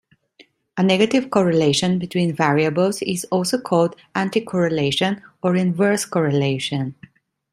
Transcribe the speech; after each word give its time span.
A 0.77 0.81
negative 0.81 1.29
correlation 1.29 1.99
between 1.99 2.33
variables 2.35 3.03
is 3.03 3.23
also 3.25 3.59
called 3.59 3.95
anticorrelation 4.15 5.21
or 5.43 5.55
inverse 5.55 6.05
correlation. 6.05 6.95